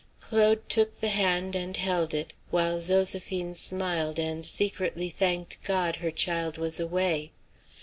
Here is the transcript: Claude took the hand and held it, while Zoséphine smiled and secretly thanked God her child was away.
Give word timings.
Claude 0.19 0.67
took 0.67 0.99
the 0.99 1.09
hand 1.09 1.55
and 1.55 1.77
held 1.77 2.11
it, 2.11 2.33
while 2.49 2.79
Zoséphine 2.79 3.55
smiled 3.55 4.17
and 4.17 4.43
secretly 4.43 5.09
thanked 5.11 5.61
God 5.63 5.97
her 5.97 6.09
child 6.09 6.57
was 6.57 6.79
away. 6.79 7.31